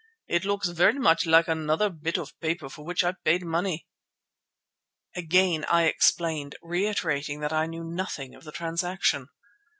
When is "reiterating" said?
6.63-7.39